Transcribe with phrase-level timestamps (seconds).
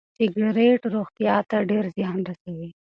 [0.15, 2.69] سګریټ روغتیا ته ډېر زیان رسوي.